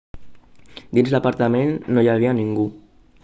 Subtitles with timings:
[0.99, 2.69] dins l'apartament no hi havia ningú